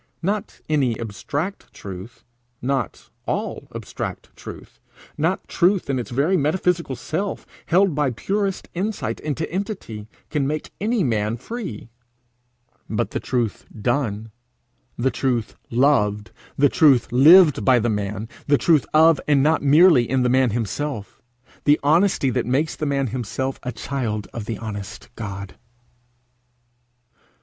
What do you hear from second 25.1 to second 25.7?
God.